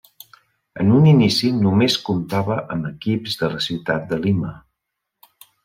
En 0.83 0.87
un 0.99 1.09
inici 1.11 1.51
només 1.57 1.99
comptava 2.09 2.57
amb 2.77 2.89
equips 2.93 3.39
de 3.43 3.53
la 3.55 3.63
ciutat 3.69 4.11
de 4.15 4.23
Lima. 4.27 4.59